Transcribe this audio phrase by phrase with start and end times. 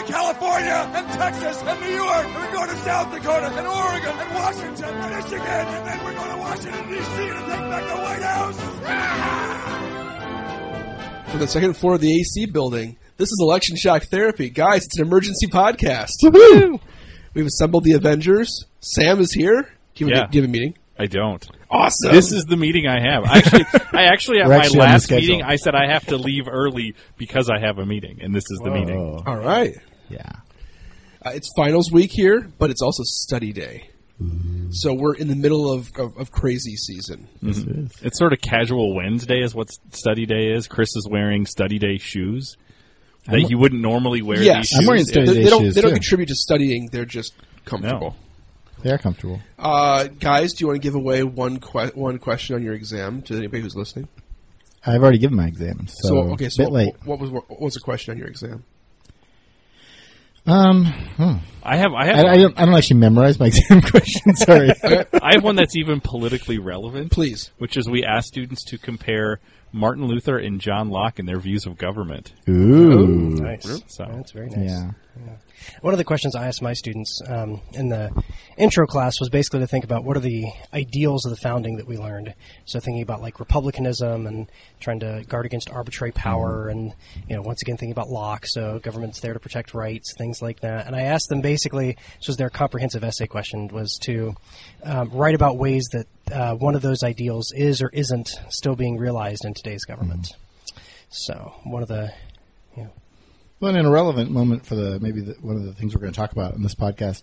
[0.00, 2.24] We're going to California and Texas and New York.
[2.26, 5.40] And we're going to South Dakota and Oregon and Washington and Michigan.
[5.40, 7.16] And then we're going to Washington, D.C.
[7.16, 8.56] to take back the White House.
[8.86, 9.66] Ah!
[11.28, 12.96] from the second floor of the AC building.
[13.18, 14.48] This is Election Shock Therapy.
[14.48, 16.10] Guys, it's an emergency podcast.
[17.34, 18.64] We've assembled the Avengers.
[18.80, 19.68] Sam is here.
[19.94, 20.24] Do you have, Yeah.
[20.24, 20.74] a, do you have a meeting?
[20.98, 21.46] I don't.
[21.70, 22.12] Awesome.
[22.12, 23.24] This is the meeting I have.
[23.26, 26.48] Actually, I actually at We're my actually last meeting I said I have to leave
[26.48, 29.22] early because I have a meeting, and this is the meeting.
[29.26, 29.74] All right.
[30.10, 30.32] Yeah.
[31.24, 33.88] Uh, it's finals week here, but it's also study day.
[34.72, 37.26] So we're in the middle of, of, of crazy season.
[37.42, 40.66] It's sort of casual Wednesday is what study day is.
[40.68, 42.56] Chris is wearing study day shoes
[43.24, 44.42] that I'm- he wouldn't normally wear.
[44.42, 44.68] Yes.
[44.70, 45.94] these I'm wearing study They, day they don't, shoes, they don't too.
[45.96, 47.32] contribute to studying, they're just
[47.64, 48.14] comfortable.
[48.82, 49.40] They are comfortable.
[49.58, 53.22] Uh, guys, do you want to give away one que- one question on your exam
[53.22, 54.08] to anybody who's listening?
[54.86, 56.94] I've already given my exam, so, So, okay, so bit late.
[57.04, 58.64] what was what was the question on your exam?
[60.46, 61.32] Um, hmm.
[61.62, 61.92] I have.
[61.92, 62.16] I have.
[62.16, 62.58] I, I don't.
[62.58, 64.40] I don't actually memorize my exam questions.
[64.40, 64.70] Sorry.
[64.82, 67.12] I have one that's even politically relevant.
[67.12, 67.50] Please.
[67.58, 69.40] Which is we ask students to compare
[69.72, 72.32] Martin Luther and John Locke and their views of government.
[72.48, 73.30] Ooh.
[73.30, 73.82] Nice.
[73.88, 74.70] So That's very nice.
[74.70, 74.90] Yeah.
[75.82, 78.10] One of the questions I asked my students um, in the
[78.56, 81.86] intro class was basically to think about what are the ideals of the founding that
[81.86, 82.34] we learned.
[82.64, 86.94] So thinking about like republicanism and trying to guard against arbitrary power, and
[87.28, 88.46] you know once again thinking about Locke.
[88.46, 90.86] So government's there to protect rights, things like that.
[90.86, 94.34] And I asked them basically, this was their comprehensive essay question, was to
[94.82, 98.96] um, write about ways that uh, one of those ideals is or isn't still being
[98.96, 100.28] realized in today's government.
[101.10, 102.12] So one of the
[103.60, 106.18] Well, an irrelevant moment for the maybe the, one of the things we're going to
[106.18, 107.22] talk about in this podcast.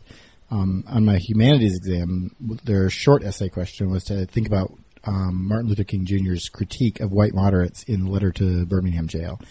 [0.51, 4.71] Um, on my humanities exam, their short essay question was to think about
[5.03, 9.41] um, Martin Luther King Jr.'s critique of white moderates in the letter to Birmingham jail,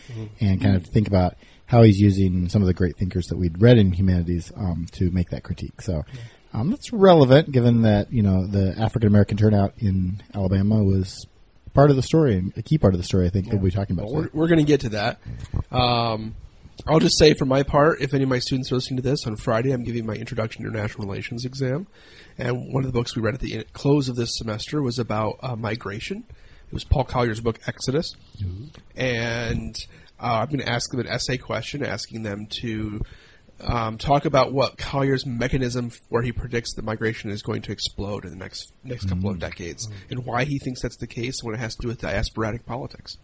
[0.40, 1.34] and kind of think about
[1.66, 5.10] how he's using some of the great thinkers that we'd read in humanities um, to
[5.10, 5.82] make that critique.
[5.82, 6.04] So.
[6.54, 11.26] Um, that's relevant given that, you know, the African American turnout in Alabama was
[11.74, 13.66] part of the story and a key part of the story, I think, that we'll
[13.66, 14.10] be talking about.
[14.10, 15.20] We're, we're going to get to that.
[15.70, 16.34] Um,
[16.86, 19.26] I'll just say for my part, if any of my students are listening to this,
[19.26, 21.86] on Friday I'm giving my Introduction to International Relations exam.
[22.38, 25.38] And one of the books we read at the close of this semester was about
[25.42, 26.24] uh, migration.
[26.28, 28.14] It was Paul Collier's book, Exodus.
[28.94, 29.74] And
[30.20, 33.00] uh, I'm going to ask them an essay question, asking them to
[33.60, 38.24] um, talk about what Collier's mechanism where he predicts that migration is going to explode
[38.24, 41.46] in the next next couple of decades, and why he thinks that's the case, and
[41.46, 43.16] what it has to do with diasporatic politics.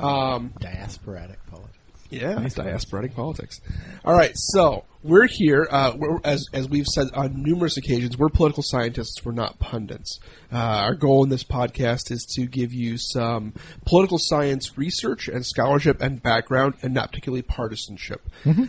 [0.00, 1.78] Um, Diasporatic politics.
[2.10, 3.60] Yeah, diasporatic politics.
[4.04, 5.66] All right, so we're here.
[5.70, 9.24] Uh, we're, as as we've said on numerous occasions, we're political scientists.
[9.24, 10.18] We're not pundits.
[10.52, 13.52] Uh, our goal in this podcast is to give you some
[13.86, 18.20] political science research and scholarship and background, and not particularly partisanship.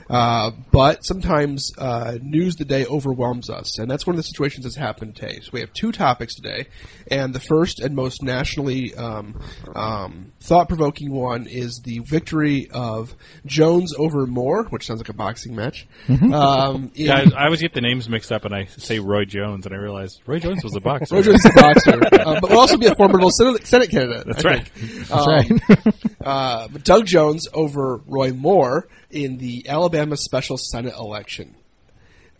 [0.09, 4.23] Uh, but sometimes uh, news of the day overwhelms us, and that's one of the
[4.23, 5.39] situations that's happened today.
[5.41, 6.67] So we have two topics today,
[7.09, 9.39] and the first and most nationally um,
[9.75, 13.15] um, thought-provoking one is the victory of
[13.45, 15.87] Jones over Moore, which sounds like a boxing match.
[16.09, 19.25] Um, in- Yeah, I, I always get the names mixed up, and I say Roy
[19.25, 21.15] Jones, and I realize Roy Jones was a boxer.
[21.15, 24.25] Roy Jones is a boxer, uh, but will also be a formidable Senate, Senate candidate.
[24.25, 24.67] That's I right.
[24.67, 25.11] think.
[25.11, 25.93] Um,
[26.25, 31.55] uh, Doug Jones over Roy Moore in the Alabama special Senate election.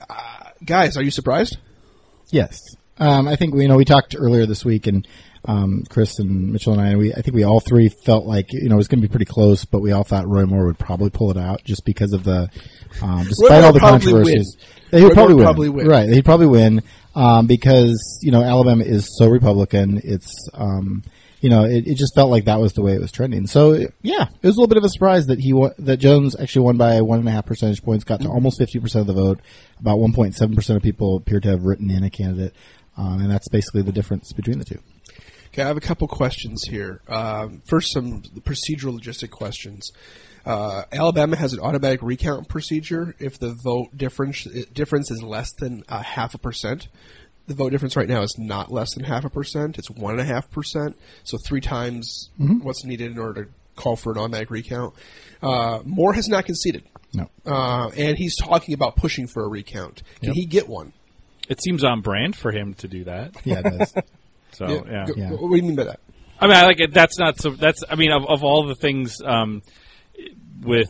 [0.09, 1.57] Uh, guys, are you surprised?
[2.29, 2.59] Yes.
[2.97, 5.07] Um, I think we you know we talked earlier this week, and
[5.45, 8.69] um, Chris and Mitchell and I, we I think we all three felt like you
[8.69, 10.77] know it was going to be pretty close, but we all thought Roy Moore would
[10.77, 12.49] probably pull it out just because of the
[13.01, 14.55] um, despite Moore all the controversies.
[14.91, 15.03] win.
[15.03, 15.87] He'd probably probably win.
[15.87, 16.83] Right, he'd probably win
[17.15, 20.01] um, because you know Alabama is so Republican.
[20.03, 21.03] It's um,
[21.41, 23.47] you know it, it just felt like that was the way it was trending.
[23.47, 26.35] So yeah, it was a little bit of a surprise that he won, that Jones
[26.39, 29.15] actually won by one and a half percentage points, got to almost fifty percent of
[29.15, 29.39] the vote.
[29.79, 32.55] About one point seven percent of people appear to have written in a candidate.
[32.97, 34.79] Um, and that's basically the difference between the two.
[35.47, 37.01] Okay, I have a couple questions here.
[37.07, 39.91] Um, first, some procedural logistic questions.
[40.45, 44.43] Uh, Alabama has an automatic recount procedure if the vote difference
[44.73, 46.87] difference is less than a half a percent.
[47.47, 50.21] The vote difference right now is not less than half a percent; it's one and
[50.21, 50.97] a half percent.
[51.23, 54.93] So three times what's needed in order to call for an automatic recount.
[55.41, 56.83] Uh, Moore has not conceded,
[57.13, 57.27] No.
[57.45, 60.03] uh, and he's talking about pushing for a recount.
[60.21, 60.93] Can he get one?
[61.49, 63.35] It seems on brand for him to do that.
[63.45, 63.93] Yeah, it does.
[64.53, 65.29] So Yeah, yeah, Yeah.
[65.31, 65.99] What do you mean by that?
[66.39, 66.93] I mean, I like it.
[66.93, 67.51] That's not so.
[67.51, 69.61] That's I mean, of, of all the things um,
[70.61, 70.89] with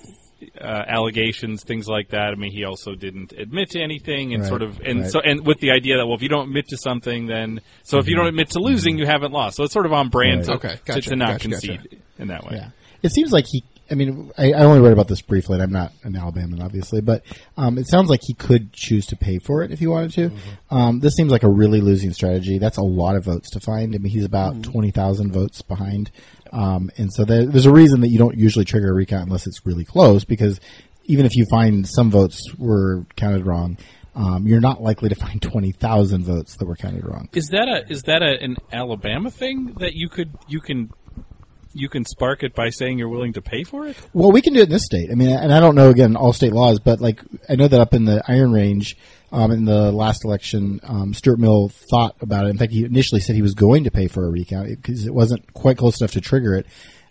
[0.59, 2.31] uh, allegations, things like that.
[2.31, 5.11] I mean, he also didn't admit to anything, and Right, sort of, and right.
[5.11, 7.99] so, and with the idea that well, if you don't admit to something, then so
[7.99, 9.57] if you don't admit to losing, you haven't lost.
[9.57, 10.51] So it's sort of on brand Mm-hmm.
[10.51, 10.59] Right.
[10.61, 11.95] to, Okay, to- gotcha, to, not gotcha, concede gotcha.
[12.19, 12.55] in that way.
[12.55, 12.69] Yeah.
[13.03, 13.63] It seems like he.
[13.89, 15.55] I mean, I, I only read about this briefly.
[15.55, 17.23] and I'm not an Alabama, obviously, but
[17.57, 20.31] um, it sounds like he could choose to pay for it if he wanted to.
[20.73, 22.57] Um, this seems like a really losing strategy.
[22.57, 23.93] That's a lot of votes to find.
[23.93, 26.09] I mean, he's about twenty thousand votes behind,
[26.51, 29.47] um, and so there, there's a reason that you don't usually trigger a recount unless
[29.47, 30.59] it's really close, because
[31.05, 33.77] even if you find some votes were counted wrong.
[34.13, 37.29] Um, you're not likely to find twenty thousand votes that were counted wrong.
[37.31, 40.89] Is that a is that a, an Alabama thing that you could you can
[41.73, 43.97] you can spark it by saying you're willing to pay for it?
[44.13, 45.09] Well, we can do it in this state.
[45.11, 47.79] I mean, and I don't know again all state laws, but like I know that
[47.79, 48.97] up in the Iron Range,
[49.31, 52.49] um, in the last election, um, Stewart Mills thought about it.
[52.49, 55.13] In fact, he initially said he was going to pay for a recount because it
[55.13, 56.65] wasn't quite close enough to trigger it.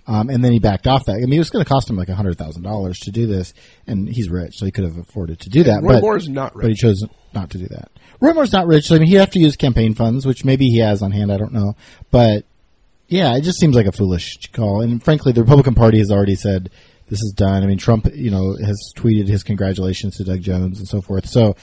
[0.06, 1.16] Um, and then he backed off that.
[1.16, 3.54] I mean, it was going to cost him like hundred thousand dollars to do this,
[3.86, 5.82] and he's rich, so he could have afforded to do that.
[5.82, 7.90] Roy but, Moore's not but he chose not to do that.
[8.20, 8.86] Roy Moore's not rich.
[8.86, 11.32] So, I mean, he'd have to use campaign funds, which maybe he has on hand.
[11.32, 11.76] I don't know,
[12.10, 12.44] but
[13.10, 14.80] yeah, it just seems like a foolish call.
[14.80, 16.70] And frankly, the Republican Party has already said
[17.08, 17.62] this is done.
[17.62, 21.26] I mean, Trump, you know, has tweeted his congratulations to Doug Jones and so forth.
[21.28, 21.56] So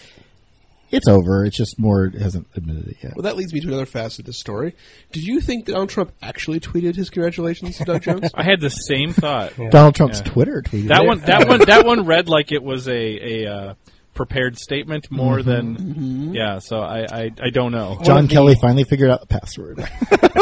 [0.91, 1.43] it's over.
[1.45, 3.13] It's just Moore hasn't admitted it yet.
[3.15, 4.75] Well, that leads me to another facet of this story.
[5.11, 8.29] Did you think Donald Trump actually tweeted his congratulations to Doug Jones?
[8.35, 9.53] I had the same thought.
[9.71, 11.07] Donald Trump's Twitter tweeted That it.
[11.07, 13.73] one that one that one read like it was a a uh,
[14.17, 16.59] prepared statement more than yeah.
[16.59, 17.99] So I, I I don't know.
[18.03, 19.79] John of the- Kelly finally figured out the password.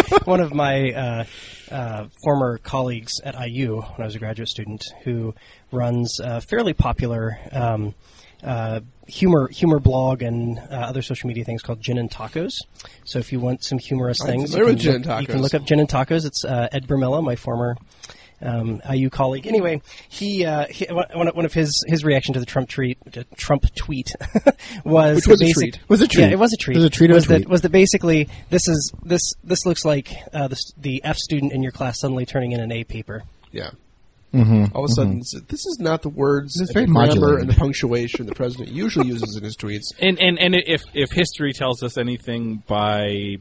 [0.23, 1.25] one of my uh,
[1.69, 5.35] uh, former colleagues at IU when I was a graduate student who
[5.71, 7.93] runs a fairly popular um,
[8.43, 12.53] uh, humor humor blog and uh, other social media things called Gin and Tacos.
[13.03, 15.65] So if you want some humorous I'm things, you can, look, you can look up
[15.65, 16.25] Gin and Tacos.
[16.25, 17.75] It's uh, Ed Burmila, my former
[18.41, 19.47] um, IU colleague.
[19.47, 22.97] Anyway, he, uh, he one, one of his his reaction to the Trump tweet
[23.37, 24.11] Trump tweet
[24.85, 25.79] was Which was a treat.
[25.87, 26.23] Was a treat.
[26.25, 26.75] Yeah, it was a treat.
[26.75, 27.49] It was a treat of a Was that tweet.
[27.49, 31.63] was that basically this is this this looks like uh, the, the F student in
[31.63, 33.23] your class suddenly turning in an A paper.
[33.51, 33.71] yeah.
[34.33, 37.39] All of a sudden, this is not the words, and the grammar, modulated.
[37.39, 39.83] and the punctuation the president usually uses in his tweets.
[39.97, 43.37] And and and if if history tells us anything by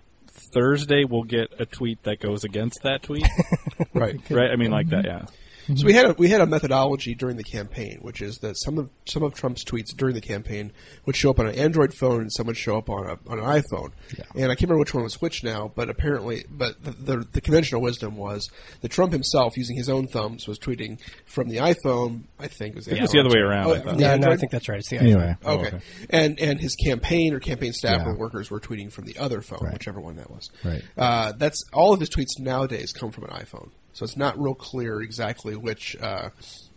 [0.54, 3.26] Thursday, we'll get a tweet that goes against that tweet,
[3.92, 4.18] Right.
[4.30, 4.50] right?
[4.50, 5.26] I mean, like that, yeah.
[5.76, 8.78] So we had a, we had a methodology during the campaign, which is that some
[8.78, 10.72] of some of Trump's tweets during the campaign
[11.06, 13.38] would show up on an Android phone and some would show up on a on
[13.38, 13.92] an iPhone.
[14.16, 14.24] Yeah.
[14.34, 17.40] And I can't remember which one was which now, but apparently, but the, the, the
[17.40, 18.50] conventional wisdom was
[18.82, 22.24] that Trump himself, using his own thumbs, was tweeting from the iPhone.
[22.38, 23.96] I think it was the, It was the other way around, Oh, I thought.
[23.96, 24.78] No, no, I think that's right.
[24.78, 25.78] It's the anyway, Okay.
[26.10, 28.08] And and his campaign or campaign staff Yeah.
[28.12, 29.72] or workers were tweeting from the other phone, Right.
[29.72, 30.50] whichever one that was.
[30.64, 30.82] Right.
[30.96, 34.54] Uh, that's all of his tweets nowadays come from an iPhone, so it's not real
[34.54, 36.28] clear exactly which uh,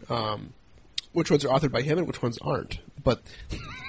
[0.10, 0.54] um,
[1.12, 2.80] which ones are authored by him and which ones aren't.
[3.04, 3.22] But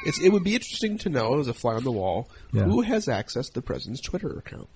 [0.04, 2.64] it's it would be interesting to know as a fly on the wall Yeah.
[2.64, 4.69] who has access to the president's Twitter account.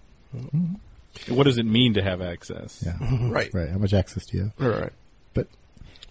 [1.29, 2.83] What does it mean to have access?
[2.85, 2.97] Yeah.
[3.31, 3.53] Right.
[3.53, 3.69] right.
[3.71, 4.53] How much access do you have?
[4.59, 4.81] Right.
[4.83, 4.93] Right.
[5.35, 5.49] But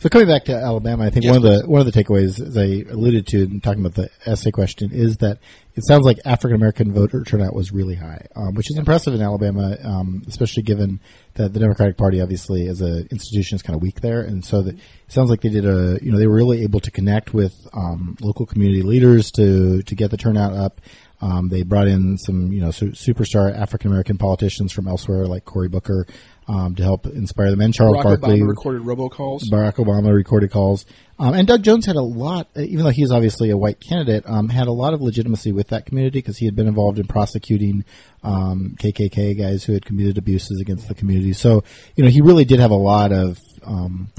[0.01, 2.41] so coming back to Alabama, I think Yes, one of the one of the takeaways,
[2.41, 5.37] as I alluded to in talking about the essay question, is that
[5.75, 9.21] it sounds like African American voter turnout was really high, um, which is impressive in
[9.21, 10.99] Alabama, um, especially given
[11.35, 14.63] that the Democratic Party, obviously, as an institution, is kind of weak there, and so
[14.63, 17.31] that it sounds like they did a, you know, they were really able to connect
[17.31, 20.81] with um, local community leaders to to get the turnout up.
[21.21, 25.45] Um, they brought in some, you know, su- superstar African American politicians from elsewhere, like
[25.45, 26.07] Cory Booker,
[26.47, 28.39] um, to help inspire them, and Charles Barack Barkley.
[28.39, 29.41] Obama recorded robocalls.
[29.51, 30.85] Barack Obama recorded calls,
[31.19, 34.49] um, and Doug Jones had a lot, even though he's obviously a white candidate, um,
[34.49, 37.85] had a lot of legitimacy with that community because he had been involved in prosecuting
[38.23, 41.33] um, KKK guys who had committed abuses against the community.
[41.33, 41.63] So,
[41.95, 43.37] you know, he really did have a lot of.
[43.63, 44.09] Um,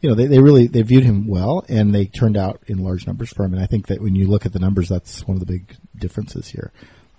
[0.00, 3.06] you know, they, they really they viewed him well, and they turned out in large
[3.06, 3.52] numbers for him.
[3.52, 5.76] And I think that when you look at the numbers, that's one of the big
[5.96, 6.72] differences here.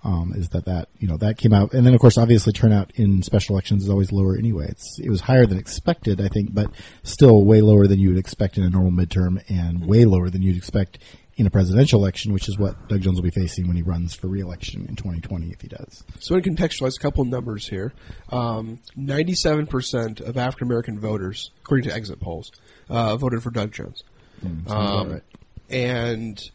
[0.04, 2.90] Um, is that that you know that came out, and then of course, obviously, turnout
[2.96, 4.66] in special elections is always lower anyway.
[4.68, 6.72] It's it was higher than expected, I think, but
[7.04, 10.42] still way lower than you would expect in a normal midterm, and way lower than
[10.42, 10.98] you'd expect
[11.36, 14.14] in a presidential election, which is what Doug Jones will be facing when he runs
[14.14, 16.04] for re-election in 2020 if he does.
[16.20, 17.92] So, I want to contextualize a couple of numbers here,
[18.30, 22.50] um, 97% of African American voters, according to exit polls,
[22.88, 24.02] uh, voted for Doug Jones.
[24.42, 25.22] Sounds about Um, right.
[25.70, 26.50] And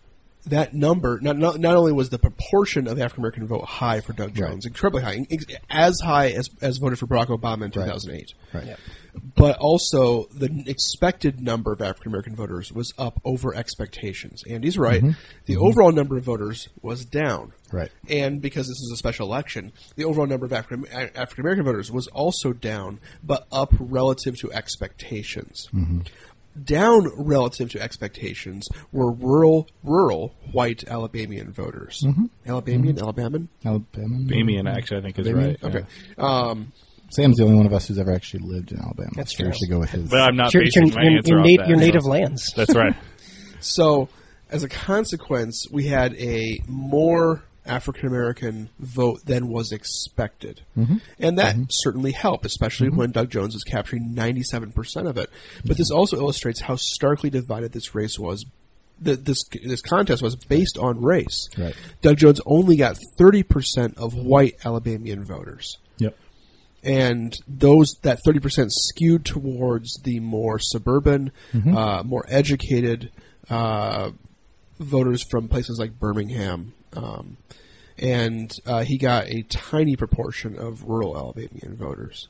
[0.46, 4.13] that number not, not not only was the proportion of African American vote high for
[4.13, 5.25] Doug Jones, incredibly high,
[5.69, 8.77] as high as as voted for Barack Obama in 2008, Right.
[9.36, 14.43] But also the expected number of African American voters was up over expectations.
[14.50, 15.01] Andy's right.
[15.01, 15.19] Mm-hmm.
[15.45, 15.63] The mm-hmm.
[15.63, 17.53] overall number of voters was down.
[17.71, 17.91] Right.
[18.09, 21.91] And because this is a special election, the overall number of African African American voters
[21.91, 25.67] was also down, but up relative to expectations.
[25.74, 26.01] Mm-hmm.
[26.63, 32.03] Down relative to expectations were rural, rural white Alabamian voters.
[32.47, 33.47] Alabamian, Alabaman.
[33.63, 34.17] Alabama.
[34.24, 35.57] Bamian, actually, I think is Alabamian?
[35.62, 35.75] right.
[35.75, 35.88] Okay.
[36.17, 36.24] yeah.
[36.24, 36.74] Um,
[37.09, 39.11] Sam's the only one of us who's ever actually lived in Alabama.
[39.15, 39.59] That's so we true.
[39.59, 40.09] should go with his.
[40.09, 42.05] But I'm not Your, basing your, my your, your, off nat- that, your so- native
[42.05, 42.53] lands.
[42.55, 42.95] That's right.
[43.59, 44.07] So,
[44.51, 50.61] as a consequence, we had a more African American vote than was expected.
[50.77, 50.97] Mm-hmm.
[51.19, 51.63] And that mm-hmm.
[51.69, 52.97] certainly helped, especially mm-hmm.
[52.97, 55.29] when Doug Jones was capturing 97% of it.
[55.65, 58.45] But this also illustrates how starkly divided this race was.
[59.03, 61.49] th- This this contest was based on race.
[61.57, 61.75] Right.
[62.01, 66.15] Doug Jones only got 30% of white Alabamian voters Yep.
[66.88, 71.32] And those that thirty percent skewed towards the more suburban,
[71.75, 73.12] uh, more educated
[73.50, 74.12] uh,
[74.79, 77.38] voters from places like Birmingham, um,
[77.98, 82.29] and uh, he got a tiny proportion of rural Alabamian voters.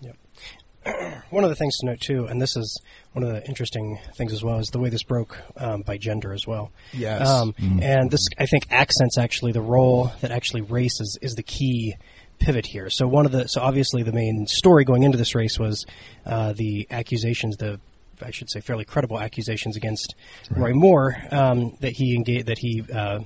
[0.00, 0.16] Yep.
[1.30, 2.80] One of the things to note too, and this is
[3.12, 6.32] one of the interesting things as well, is the way this broke um, by gender
[6.32, 6.70] as well.
[6.94, 7.28] Yes.
[7.28, 11.42] Um, And this, I think, accents actually the role that actually race is, is the
[11.42, 11.96] key
[12.40, 12.90] pivot here.
[12.90, 15.86] So one of the, so obviously the main story going into this race was
[16.26, 17.78] uh, the accusations, the
[18.22, 20.14] I should say fairly credible accusations against
[20.50, 23.20] Roy Moore um, that he engaged that he uh,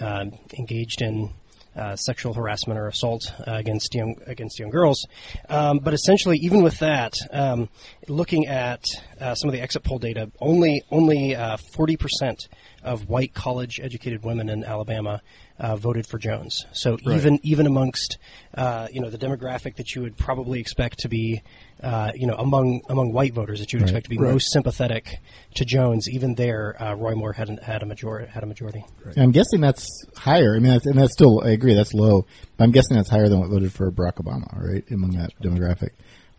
[0.00, 0.24] uh,
[0.58, 1.30] engaged in
[1.76, 5.06] uh, sexual harassment or assault uh, against young against young girls.
[5.48, 7.68] Um, but essentially, even with that, um,
[8.08, 8.84] looking at
[9.20, 11.36] uh, some of the exit poll data, only only
[11.74, 12.48] forty percent
[12.82, 15.22] of white college educated women in Alabama
[15.58, 16.64] uh, voted for Jones.
[16.72, 18.18] So even even amongst
[18.54, 21.42] uh, you know the demographic that you would probably expect to be
[21.82, 24.32] uh, you know among among white voters that you would expect to be Right.
[24.32, 25.18] most sympathetic
[25.54, 28.84] to Jones, even there, uh, Roy Moore had an, had a majority had a majority.
[29.16, 29.86] I'm guessing that's
[30.16, 30.54] higher.
[30.56, 32.26] I mean, that's, and that's still, I agree, that's low.
[32.56, 34.84] But I'm guessing that's higher than what voted for Barack Obama, right?
[34.90, 35.90] Among that demographic.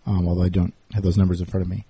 [0.06, 1.86] Um, although I don't have those numbers in front of me.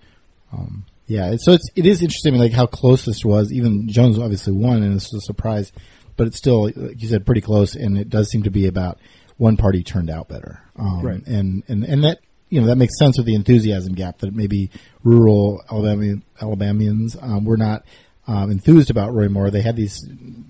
[0.52, 3.52] Um, yeah, so it's, it is interesting, like how close this was.
[3.52, 5.72] Even Jones obviously won, and it's a surprise,
[6.16, 9.00] but it's still, like you said, pretty close, and it does seem to be about
[9.38, 10.62] one party turned out better.
[10.78, 11.26] Um, Right.
[11.26, 12.20] And, and, and that,
[12.50, 14.70] you know, that makes sense with the enthusiasm gap that maybe
[15.04, 17.84] rural Alabama, Alabamians, um, were not,
[18.28, 19.50] um, enthused about Roy Moore.
[19.50, 20.00] They had these,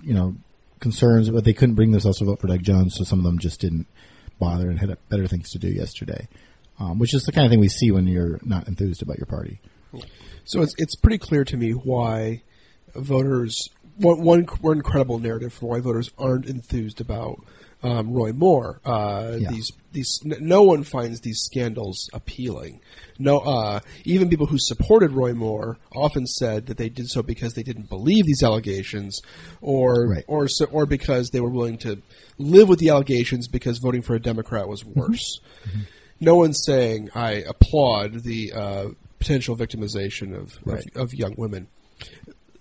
[0.02, 0.36] you know,
[0.80, 3.38] concerns, but they couldn't bring themselves to vote for Doug Jones, so some of them
[3.38, 3.86] just didn't
[4.38, 6.28] bother and had better things to do yesterday.
[6.78, 9.26] Um, which is the kind of thing we see when you're not enthused about your
[9.26, 9.60] party.
[10.44, 12.42] So it's it's pretty clear to me why
[12.94, 17.40] voters one one, one incredible narrative for why voters aren't enthused about
[17.82, 18.80] um, Roy Moore.
[18.84, 19.50] Uh, Yeah.
[19.50, 22.80] These these no one finds these scandals appealing.
[23.18, 27.54] No, uh, even people who supported Roy Moore often said that they did so because
[27.54, 29.20] they didn't believe these allegations,
[29.60, 30.24] or Right.
[30.26, 32.02] or so, or because they were willing to
[32.38, 35.38] live with the allegations because voting for a Democrat was worse.
[36.20, 38.86] No one's saying I applaud the uh,
[39.24, 40.84] potential victimization of, Right.
[40.94, 41.68] of of young women.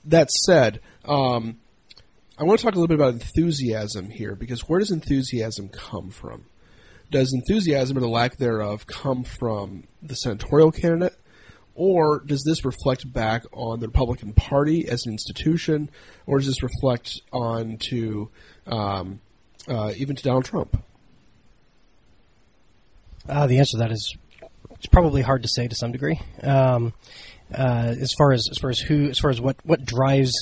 [0.05, 1.57] That said, um,
[2.37, 6.09] I want to talk a little bit about enthusiasm here because where does enthusiasm come
[6.09, 6.45] from?
[7.11, 11.15] Does enthusiasm or the lack thereof come from the senatorial candidate,
[11.75, 15.89] or does this reflect back on the Republican Party as an institution,
[16.25, 18.29] or does this reflect on to
[18.67, 19.19] um,
[19.67, 20.81] uh, even to Donald Trump?
[23.27, 24.15] Uh, the answer to that is
[24.83, 26.19] it's probably hard to say to some degree.
[26.41, 26.93] Um,
[27.57, 30.33] uh, as far as as far as who as far as what what drives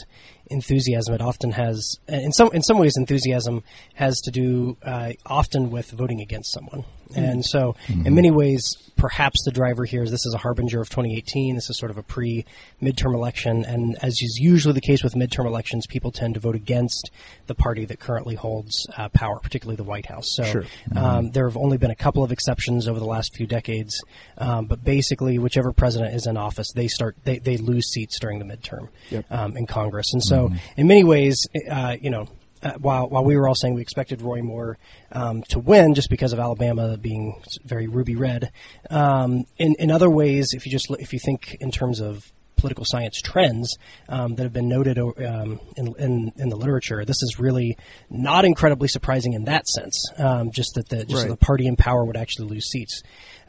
[0.51, 3.63] enthusiasm, it often has in some in some ways enthusiasm
[3.96, 6.84] has to do uh, often with voting against someone.
[7.13, 10.89] And so, in many ways, perhaps the driver here is this is a harbinger of
[10.89, 11.55] 2018.
[11.55, 12.46] This is sort of a pre
[12.81, 13.65] midterm election.
[13.65, 17.12] And as is usually the case with midterm elections, people tend to vote against
[17.48, 20.27] the party that currently holds uh, power, particularly the White House.
[20.36, 20.63] So Sure.
[20.96, 24.01] um, there have only been a couple of exceptions over the last few decades.
[24.38, 28.39] Um, but basically, whichever president is in office, they start they, they lose seats during
[28.39, 28.88] the midterm
[29.29, 30.13] um, in Congress.
[30.13, 30.40] And so,
[30.77, 32.27] in many ways, uh, you know,
[32.63, 34.77] uh, while while we were all saying we expected Roy Moore
[35.12, 38.51] um, to win just because of Alabama being very ruby red,
[38.89, 42.86] um, in in other ways, if you just if you think in terms of political
[42.86, 43.75] science trends
[44.07, 47.75] um, that have been noted um, in, in in the literature, this is really
[48.12, 49.95] not incredibly surprising in that sense.
[50.19, 51.29] Um, just that the just Right.
[51.29, 53.01] the party in power would actually lose seats.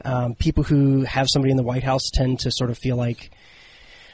[0.03, 3.29] Um, people who have somebody in the White House tend to sort of feel like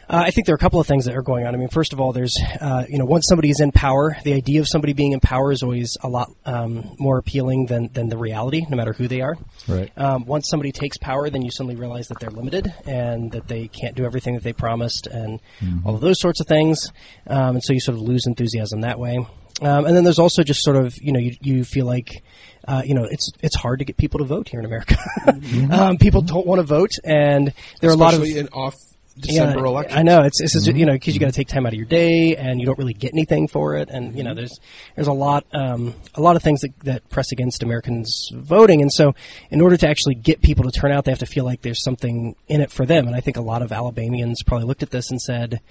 [0.10, 1.54] Uh, I think there are a couple of things that are going on.
[1.54, 4.34] I mean, first of all, there's, uh, you know, once somebody is in power, the
[4.34, 8.10] idea of somebody being in power is always a lot um, more appealing than, than
[8.10, 9.38] the reality, no matter who they are.
[9.68, 9.92] Right.
[9.96, 13.68] Um, once somebody takes power, then you suddenly realize that they're limited and that they
[13.68, 15.40] can't do everything that they promised and
[15.86, 16.92] all of those sorts of things.
[17.28, 19.18] Um, and so you sort of lose enthusiasm that way.
[19.62, 22.24] Um, and then there's also just sort of, you know, you, you feel like,
[22.68, 24.98] uh, you know, it's it's hard to get people to vote here in America.
[25.72, 28.76] um, people don't want to vote, and there are a lot of in off
[29.20, 29.98] December yeah, election.
[29.98, 30.24] I know.
[30.24, 30.78] It's, it's just, mm-hmm.
[30.78, 31.38] you know because you got to mm-hmm.
[31.38, 34.16] take time out of your day and you don't really get anything for it, and
[34.16, 34.38] you know mm-hmm.
[34.38, 34.60] there's
[34.96, 38.92] there's a lot um, a lot of things that, that press against Americans voting, and
[38.92, 39.14] so
[39.50, 41.84] in order to actually get people to turn out, they have to feel like there's
[41.84, 44.92] something in it for them, and I think a lot of Alabamians probably looked at
[44.92, 45.62] this and said.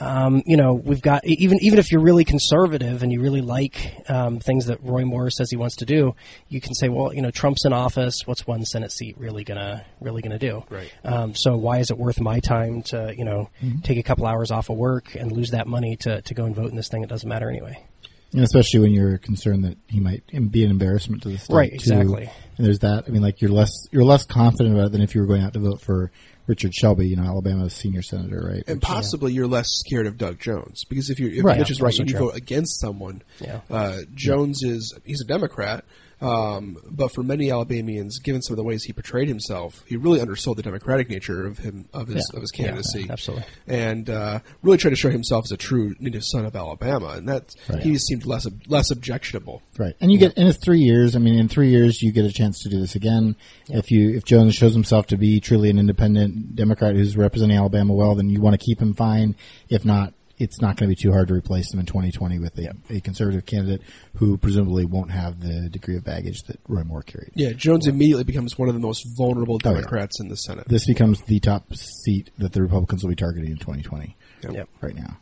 [0.00, 3.40] Um, you know, we've got e- even even if you're really conservative and you really
[3.40, 6.14] like um, things that Roy Moore says he wants to do,
[6.48, 8.22] you can say, well, you know, Trump's in office.
[8.24, 10.64] What's one Senate seat really gonna really gonna do?
[10.70, 10.92] Right.
[11.04, 13.50] Um, so why is it worth my time to you know
[13.82, 16.54] take a couple hours off of work and lose that money to to go and
[16.54, 17.02] vote in this thing?
[17.02, 17.84] It doesn't matter anyway.
[18.32, 21.54] And especially when you're concerned that he might be an embarrassment to the state.
[21.54, 21.76] Right, too.
[21.76, 22.30] exactly.
[22.58, 23.04] And there's that.
[23.06, 25.42] I mean, like you're less you're less confident about it than if you were going
[25.42, 26.10] out to vote for
[26.48, 28.64] Richard Shelby, you know, Alabama's senior senator, right?
[28.66, 31.58] and Which, possibly you're less scared of Doug Jones because if you're if Right.
[31.58, 32.18] Mitch is right you true.
[32.18, 33.60] vote against someone, Yeah.
[33.70, 35.84] uh, Jones is he's a Democrat,
[36.20, 40.20] um, but for many Alabamians, given some of the ways he portrayed himself, he really
[40.20, 42.36] undersold the democratic nature of him of his Yeah.
[42.36, 43.44] of his Yeah, candidacy, absolutely.
[43.66, 47.28] and uh, really tried to show himself as a true native son of Alabama, and
[47.28, 47.82] that Right.
[47.82, 49.62] he seemed less less objectionable.
[49.78, 51.14] Right, and you get in three years.
[51.14, 53.36] I mean, in three years, you get a chance to do this again.
[53.68, 57.92] If you if Jones shows himself to be truly an independent Democrat who's representing Alabama
[57.94, 59.34] well, then you want to keep him fine.
[59.68, 62.56] If not, it's not going to be too hard to replace him in 2020 with
[62.58, 63.82] a, a conservative candidate
[64.16, 67.32] who presumably won't have the degree of baggage that Roy Moore carried.
[67.34, 69.74] Yeah, Jones immediately becomes one of the most vulnerable Oh, yeah.
[69.76, 70.68] Democrats in the Senate.
[70.68, 74.16] This becomes the top seat that the Republicans will be targeting in 2020.
[74.50, 74.68] Yep.
[74.80, 75.16] Right now,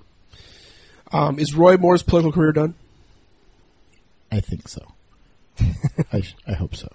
[1.13, 2.75] Um, is Roy Moore's political career done?
[4.31, 4.83] I think so.
[6.13, 6.89] I, I hope so.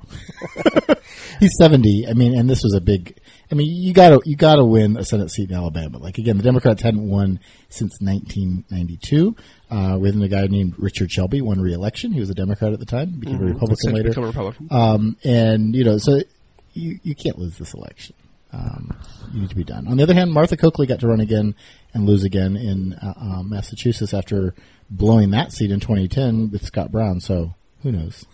[1.39, 2.05] He's seventy.
[2.07, 3.17] I mean, and this was a big.
[3.51, 5.97] I mean, you gotta you gotta win a Senate seat in Alabama.
[5.97, 7.39] Like again, the Democrats hadn't won
[7.69, 9.35] since 1992.
[9.69, 12.11] Uh, with a guy named Richard Shelby won re-election.
[12.11, 14.09] He was a Democrat at the time, became a Republican later.
[14.09, 14.67] become a Republican.
[14.69, 16.19] Um, and you know, so
[16.73, 18.15] you you can't lose this election.
[18.53, 18.97] Um,
[19.33, 19.87] you need to be done.
[19.87, 21.55] On the other hand, Martha Coakley got to run again
[21.93, 24.53] and lose again in uh, um, Massachusetts after
[24.89, 27.21] blowing that seat in 2010 with Scott Brown.
[27.21, 28.25] So who knows?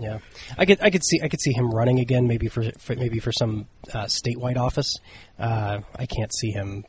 [0.00, 0.18] Yeah,
[0.56, 3.18] I could I could see I could see him running again, maybe for, for maybe
[3.18, 4.98] for some uh, statewide office.
[5.38, 6.84] Uh, I can't see him.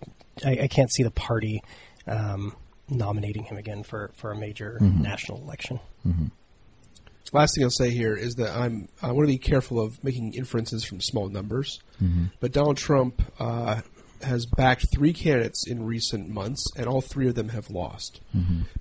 [0.46, 1.62] I, I can't see the party
[2.08, 2.56] um,
[2.90, 5.80] nominating him again for, for a major national election.
[7.34, 10.34] Last thing I'll say here is that I'm I want to be careful of making
[10.34, 11.80] inferences from small numbers.
[12.40, 13.82] But Donald Trump uh,
[14.24, 18.22] has backed three candidates in recent months, and all three of them have lost.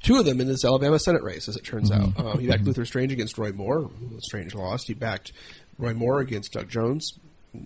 [0.02, 2.18] Two of them in this Alabama Senate race, as it turns out.
[2.18, 3.90] Uh, he backed Luther Strange against Roy Moore.
[4.20, 4.86] Strange lost.
[4.86, 5.32] He backed
[5.78, 7.12] Roy Moore against Doug Jones.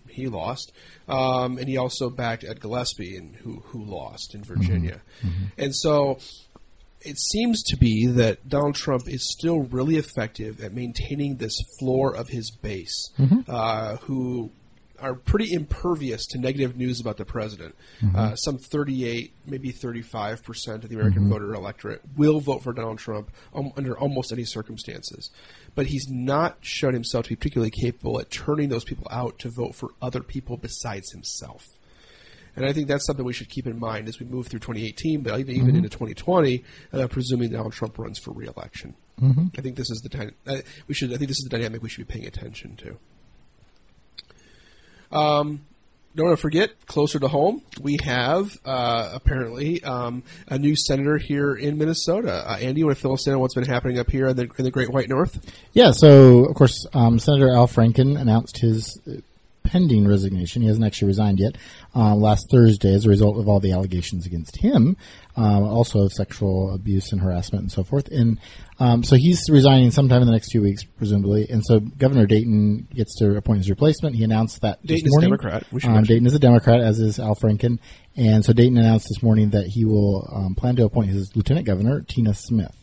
[0.08, 0.72] He lost,
[1.08, 5.02] um, and he also backed Ed Gillespie, and who who lost in Virginia.
[5.58, 6.18] And so
[7.02, 12.14] it seems to be that Donald Trump is still really effective at maintaining this floor
[12.16, 13.10] of his base,
[13.46, 14.50] uh, who
[15.00, 17.74] are pretty impervious to negative news about the president.
[18.16, 22.98] Uh, some 38, maybe 35 percent of the American voter electorate will vote for Donald
[22.98, 25.30] Trump um, under almost any circumstances.
[25.74, 29.50] But he's not shown himself to be particularly capable at turning those people out to
[29.50, 31.66] vote for other people besides himself.
[32.57, 35.22] And I think that's something we should keep in mind as we move through 2018,
[35.22, 38.94] but even, even into 2020, uh, presuming Donald Trump runs for reelection.
[39.20, 39.46] Mm-hmm.
[39.59, 41.12] I think this is the time uh, we should.
[41.12, 42.96] I think this is the dynamic we should be paying attention to.
[45.14, 45.64] Um,
[46.16, 51.18] don't want to forget, closer to home, we have uh, apparently um, a new senator
[51.18, 52.48] here in Minnesota.
[52.48, 54.37] Uh, Andy, you want to fill us in on what's been happening up here in
[54.37, 55.44] the, in the Great White North?
[55.72, 58.96] Yeah, so of course, um, Senator Al Franken announced his
[59.64, 60.62] pending resignation.
[60.62, 61.57] He hasn't actually resigned yet.
[61.96, 64.96] Uh, last Thursday, as a result of all the allegations against him,
[65.37, 68.09] uh, also of sexual abuse and harassment and so forth.
[68.09, 68.38] And
[68.79, 71.48] um, so he's resigning sometime in the next few weeks, presumably.
[71.50, 74.14] And so Governor Dayton gets to appoint his replacement.
[74.14, 75.31] He announced that this Dayton is morning.
[75.31, 75.66] Democrat,
[75.98, 76.05] Um.
[76.05, 77.79] Dayton is a Democrat, as is Al Franken.
[78.16, 81.66] And so Dayton announced this morning that he will um, plan to appoint his lieutenant
[81.66, 82.77] governor, Tina Smith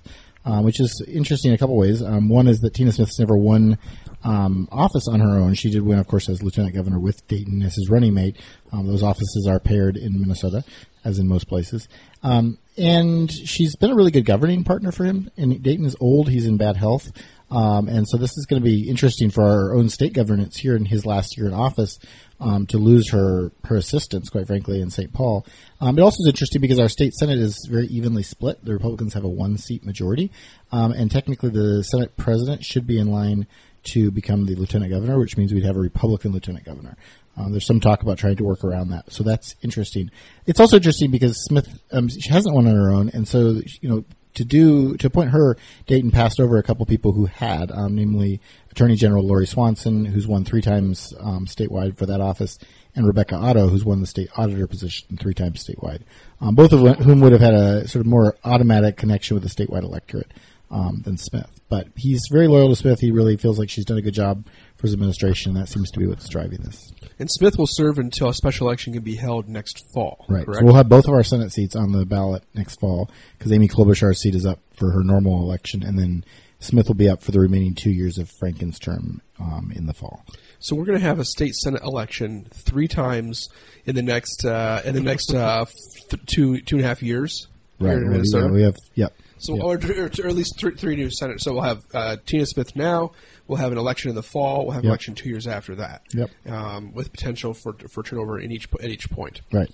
[0.45, 2.01] um, which is interesting in a couple ways.
[2.01, 3.77] Um, one is that Tina Smith's never won
[4.23, 5.53] um, office on her own.
[5.53, 8.37] She did win, of course, as lieutenant governor with Dayton as his running mate.
[8.71, 10.63] Um, those offices are paired in Minnesota,
[11.03, 11.87] as in most places.
[12.23, 15.29] Um, and she's been a really good governing partner for him.
[15.37, 17.11] And Dayton is old; he's in bad health.
[17.49, 20.75] Um, and so this is going to be interesting for our own state governance here
[20.75, 21.99] in his last year in office
[22.41, 25.13] um, to lose her her assistants, quite frankly, in St.
[25.13, 25.45] Paul.
[25.79, 28.63] Um, it also is interesting because our state senate is very evenly split.
[28.65, 30.31] The Republicans have a one seat majority,
[30.71, 33.47] um, and technically the Senate president should be in line
[33.83, 36.97] to become the lieutenant governor, which means we'd have a Republican lieutenant governor.
[37.37, 40.11] Um, there's some talk about trying to work around that, so that's interesting.
[40.45, 43.89] It's also interesting because Smith um, she hasn't won on her own, and so you
[43.89, 44.03] know
[44.35, 48.39] to do to appoint her, Dayton passed over a couple people who had, um, namely
[48.71, 52.57] Attorney General Lori Swanson, who's won three times um, statewide for that office,
[52.95, 56.01] and Rebecca Otto, who's won the state auditor position three times statewide.
[56.39, 59.49] Um, both of whom would have had a sort of more automatic connection with the
[59.49, 60.31] statewide electorate
[60.71, 61.49] um, than Smith.
[61.69, 62.99] But he's very loyal to Smith.
[62.99, 64.45] He really feels like she's done a good job
[64.77, 65.55] for his administration.
[65.55, 66.91] And that seems to be what's driving this.
[67.19, 70.25] And Smith will serve until a special election can be held next fall.
[70.27, 70.45] Right.
[70.45, 70.59] Correct?
[70.59, 73.67] So we'll have both of our Senate seats on the ballot next fall because Amy
[73.67, 76.25] Klobuchar's seat is up for her normal election, and then
[76.59, 79.93] Smith will be up for the remaining two years of Franken's term um, in the
[79.93, 80.25] fall.
[80.59, 83.49] So we're going to have a state senate election three times
[83.85, 85.65] in the next uh, in the next uh,
[86.09, 87.47] th- two two and a half years.
[87.79, 87.93] Right.
[87.93, 88.47] here in Minnesota.
[88.53, 88.75] we have.
[88.93, 89.13] Yep.
[89.41, 89.63] So, Yep.
[89.63, 91.43] or, or, or at least three, three new senators.
[91.43, 93.11] So we'll have uh, Tina Smith now.
[93.47, 94.63] We'll have an election in the fall.
[94.65, 94.91] We'll have an Yep.
[94.91, 96.03] election two years after that.
[96.13, 96.29] Yep.
[96.47, 99.41] Um, with potential for for turnover in each at each point.
[99.51, 99.69] Right.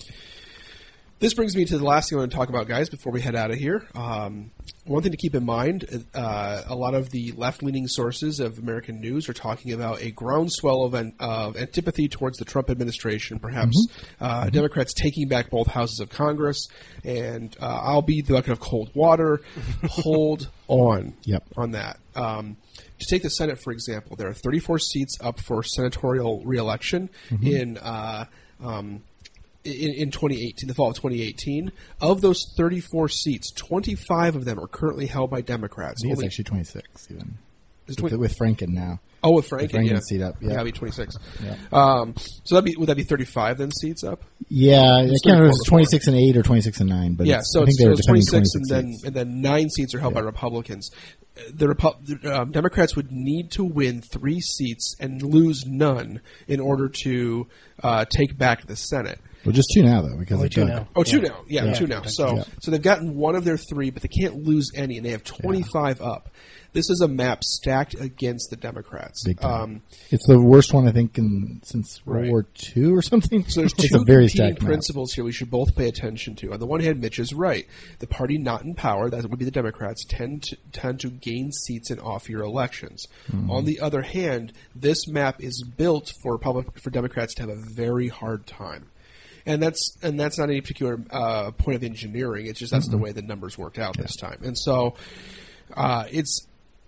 [1.20, 3.22] This brings me to the last thing I want to talk about, guys, before we
[3.22, 3.84] head out of here.
[3.96, 4.52] Um,
[4.86, 8.60] one thing to keep in mind uh, a lot of the left leaning sources of
[8.60, 13.40] American news are talking about a groundswell of, an, of antipathy towards the Trump administration,
[13.40, 13.88] perhaps
[14.22, 16.68] uh, Democrats taking back both houses of Congress,
[17.04, 19.42] and uh, I'll be the bucket of cold water.
[19.90, 21.44] Hold on Yep.
[21.58, 21.98] on that.
[22.16, 22.58] Um,
[23.00, 27.10] to take the Senate, for example, there are 34 seats up for senatorial reelection
[27.42, 27.80] in.
[27.80, 28.26] Uh,
[28.64, 29.04] um,
[29.68, 34.68] in, in 2018, the fall of 2018, of those 34 seats, 25 of them are
[34.68, 36.02] currently held by Democrats.
[36.04, 37.38] I think it's actually 26 even.
[37.88, 39.00] is With, 20 with Franken now.
[39.24, 40.50] oh, with Franken, Franken yeah, seat up, yeah.
[40.50, 41.16] that'd be 26.
[41.44, 41.56] Yeah.
[41.72, 44.24] Um, so that'd be would that be 35 then seats up?
[44.50, 47.28] Yeah, I can't remember if it's 34 26 and 8 or 26 and 9, but
[47.28, 49.42] yeah, it's, so I think it's, they were it's depending 26, and then and then
[49.42, 50.90] nine seats are held by Republicans.
[51.54, 56.60] The Repu- the, um, Democrats would need to win three seats and lose none in
[56.60, 57.48] order to
[57.84, 59.20] uh, take back the Senate.
[59.46, 60.88] Well, just two now though, because Only of two now.
[60.96, 61.28] Oh, two Yeah.
[61.30, 61.42] now.
[61.48, 61.74] Yeah, Yeah.
[61.74, 62.02] two now.
[62.04, 62.44] So, Yeah.
[62.62, 65.24] so they've gotten one of their three, but they can't lose any, and they have
[65.24, 66.30] 25 up.
[66.74, 69.24] This is a map stacked against the Democrats.
[69.26, 69.62] Big time.
[69.64, 72.30] Um, It's the worst one I think in since World Right.
[72.30, 72.46] War
[72.76, 73.46] II or something.
[73.48, 74.68] so there's it's two a very competing stacked map.
[74.68, 76.52] principles here we should both pay attention to.
[76.54, 77.66] On the one hand, Mitch is right.
[78.00, 81.52] The party not in power, that would be the Democrats, tend to, tend to gain
[81.52, 83.00] seats in off-year elections.
[83.32, 83.52] Mm-hmm.
[83.56, 87.62] On the other hand, this map is built for Republic, for Democrats to have a
[87.84, 88.84] very hard time.
[89.46, 92.48] And that's and that's not any particular uh, point of engineering.
[92.48, 92.98] It's just that's Mm-hmm.
[92.98, 94.40] the way the numbers worked out this time.
[94.44, 94.96] And so
[95.74, 96.46] uh, it's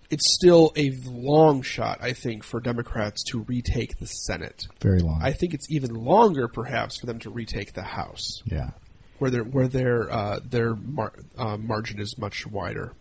[0.09, 4.67] it's still a long shot, I think, for Democrats to retake the Senate.
[4.81, 5.19] Very long.
[5.21, 8.71] I think it's even longer, perhaps, for them to retake the House, yeah.
[9.19, 12.91] where their where their uh, their mar- uh, margin is much wider.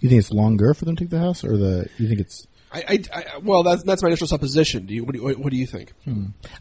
[0.00, 2.46] You think it's longer for them to take the house, or the you think it's?
[2.72, 4.86] I, I, I well, that's that's my initial supposition.
[4.86, 5.92] Do you what do you, what do you think?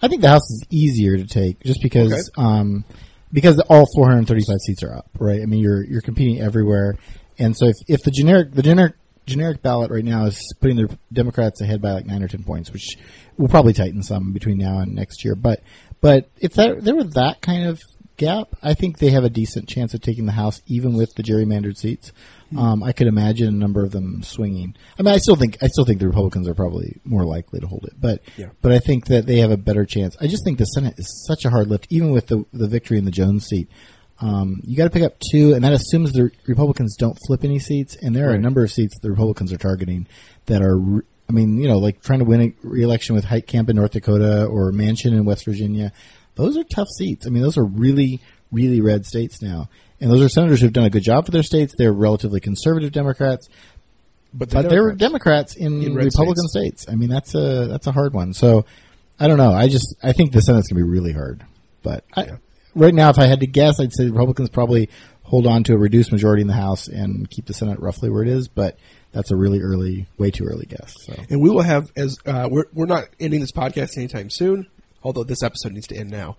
[0.01, 2.45] I think the house is easier to take, just because Okay.
[2.47, 2.85] um,
[3.33, 5.41] because all 435 seats are up, right?
[5.41, 6.95] I mean, you're you're competing everywhere,
[7.37, 8.93] and so if, if the generic the generic
[9.25, 12.71] generic ballot right now is putting the Democrats ahead by like nine or ten points,
[12.71, 12.95] which
[13.37, 15.35] will probably tighten some between now and next year.
[15.35, 15.61] But
[15.99, 17.81] but if that, there were that kind of
[18.17, 21.23] gap, I think they have a decent chance of taking the House, even with the
[21.23, 22.11] gerrymandered seats.
[22.57, 24.75] Um, I could imagine a number of them swinging.
[24.97, 27.67] I mean, I still think I still think the Republicans are probably more likely to
[27.67, 28.47] hold it, but Yeah.
[28.61, 30.15] but I think that they have a better chance.
[30.21, 32.97] I just think the Senate is such a hard lift, even with the the victory
[32.97, 33.67] in the Jones seat.
[34.21, 37.59] Um, you got to pick up two, and that assumes the Republicans don't flip any
[37.59, 37.97] seats.
[38.01, 40.07] And there are a number of seats the Republicans are targeting
[40.45, 43.69] that are, re- I mean, you know, like trying to win a re-election with Heitkamp
[43.69, 45.91] in North Dakota or Manchin in West Virginia.
[46.35, 47.25] Those are tough seats.
[47.25, 48.21] I mean, those are really,
[48.51, 49.69] really red states now,
[49.99, 51.73] and those are senators who've done a good job for their states.
[51.77, 53.47] They're relatively conservative Democrats,
[54.33, 56.85] But, but there were Democrats in, In Republican states.
[56.89, 58.33] I mean, that's a that's a hard one.
[58.33, 58.65] So
[59.19, 59.51] I don't know.
[59.53, 61.45] I just I think the Senate's gonna be really hard.
[61.83, 62.27] But I,
[62.75, 64.89] right now, if I had to guess, I'd say Republicans probably
[65.23, 68.23] hold on to a reduced majority in the House and keep the Senate roughly where
[68.23, 68.47] it is.
[68.49, 68.77] But
[69.11, 70.93] that's a really early, way too early guess.
[71.05, 74.67] So and we will have as uh, we're we're not ending this podcast anytime soon.
[75.05, 76.35] Although this episode needs to end now,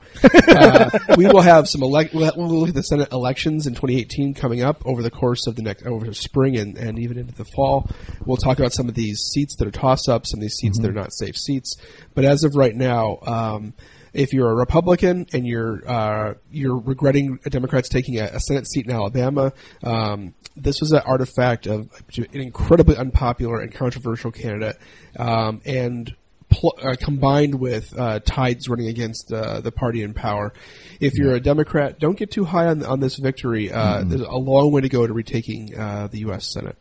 [0.49, 2.13] uh, we will have some elect.
[2.13, 5.63] We'll, look at the Senate elections in 2018 coming up over the course of the
[5.63, 7.89] next over the spring and, and even into the fall.
[8.25, 10.79] We'll talk about some of these seats that are toss ups, some of these seats
[10.81, 11.77] that are not safe seats.
[12.15, 13.73] But as of right now, um,
[14.13, 18.87] If you're a Republican and you're uh, you're regretting Democrats taking a, a Senate seat
[18.87, 19.53] in Alabama,
[19.83, 24.77] um, this was an artifact of an incredibly unpopular and controversial candidate,
[25.19, 26.17] um, and
[26.57, 30.53] pl- uh, combined with uh, tides running against uh, the party in power.
[31.01, 33.71] If you're a Democrat, don't get too high on on this victory.
[33.71, 36.53] Uh, There's a long way to go to retaking uh, the U.S.
[36.53, 36.77] Senate.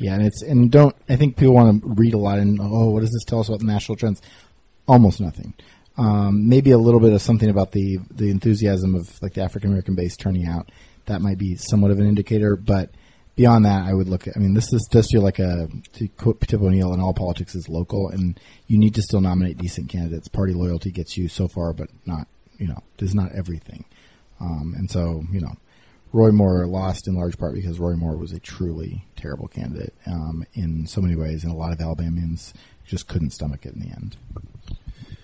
[0.00, 2.90] Yeah, and it's and don't I think people want to read a lot and oh,
[2.90, 4.22] what does this tell us about the national trends?
[4.86, 5.54] Almost nothing.
[5.96, 9.70] Um, maybe a little bit of something about the the enthusiasm of like the African
[9.70, 10.70] American base turning out.
[11.06, 12.90] That might be somewhat of an indicator, but
[13.38, 14.26] beyond that, I would look.
[14.26, 17.14] At, I mean, this is, does feel like a to quote Tip O'Neill, and all
[17.14, 20.28] politics is local, and you need to still nominate decent candidates.
[20.28, 22.26] Party loyalty gets you so far, but not
[22.58, 23.84] you know does not everything.
[24.40, 25.54] Um, and so you know,
[26.12, 30.44] Roy Moore lost in large part because Roy Moore was a truly terrible candidate um,
[30.54, 32.52] in so many ways, and a lot of Alabamians
[32.84, 34.16] just couldn't stomach it in the end.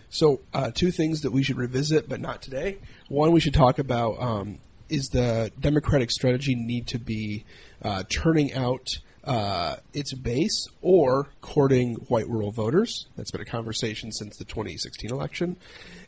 [0.08, 2.78] So, uh, two things that we should revisit, but not today.
[3.08, 7.44] One, we should talk about um, is the Democratic strategy need to be
[7.82, 8.86] uh, turning out
[9.24, 13.06] uh, its base or courting white rural voters?
[13.16, 15.56] That's been a conversation since the 2016 election.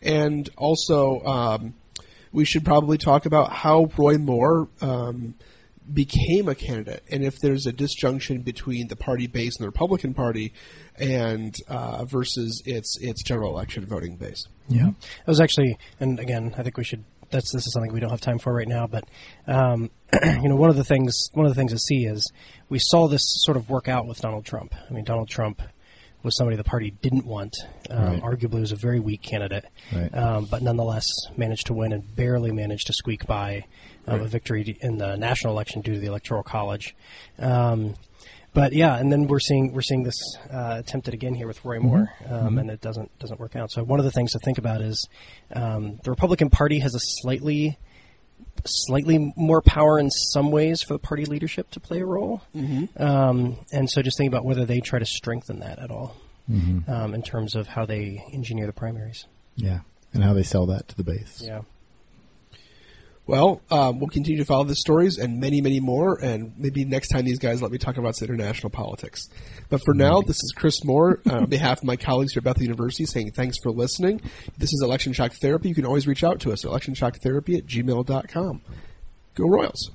[0.02, 1.74] And also, um,
[2.32, 4.68] we should probably talk about how Roy Moore.
[4.80, 5.34] Um,
[5.92, 10.14] became a candidate, and if there's a disjunction between the party base and the Republican
[10.14, 10.52] Party,
[10.98, 14.46] and uh, versus its its general election voting base.
[14.68, 17.04] Yeah, it was actually, and again, I think we should.
[17.30, 19.04] That's this is something we don't have time for right now, but
[19.46, 19.90] um,
[20.24, 22.30] you know, one of the things one of the things to see is
[22.68, 24.74] we saw this sort of work out with Donald Trump.
[24.88, 25.60] I mean, Donald Trump
[26.22, 27.54] was somebody the party didn't want.
[27.90, 28.22] Um, Right.
[28.22, 30.12] Arguably, was a very weak candidate, Right.
[30.14, 33.64] um, but nonetheless managed to win and barely managed to squeak by
[34.08, 36.94] um, a victory in the national election due to the electoral college.
[38.56, 40.18] Um, but yeah, and then we're seeing we're seeing this
[40.52, 43.70] uh, attempted again here with Roy Moore, um, and it doesn't doesn't work out.
[43.70, 45.08] So one of the things to think about is
[45.52, 47.78] um, the Republican Party has a slightly
[48.64, 53.02] slightly more power in some ways for the party leadership to play a role, mm-hmm.
[53.02, 56.16] um, and so just think about whether they try to strengthen that at all
[56.88, 59.26] um, in terms of how they engineer the primaries.
[59.56, 59.80] Yeah,
[60.12, 61.42] and how they sell that to the base.
[61.42, 61.62] Yeah.
[63.26, 67.08] Well, um, we'll continue to follow the stories and many, many more, and maybe next
[67.08, 69.28] time these guys let me talk about some international politics.
[69.68, 72.44] But for now, this is Chris Moore uh, on behalf of my colleagues here at
[72.44, 74.20] Bethel University saying thanks for listening.
[74.58, 75.68] This is Election Shock Therapy.
[75.68, 78.62] You can always reach out to us at electionshocktherapy at gmail.com.
[79.34, 79.90] Go Royals.